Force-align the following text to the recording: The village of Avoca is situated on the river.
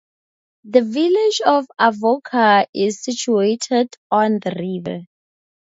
The 0.63 0.81
village 0.81 1.41
of 1.45 1.67
Avoca 1.77 2.65
is 2.73 3.03
situated 3.03 3.95
on 4.09 4.39
the 4.39 4.49
river. 4.59 5.01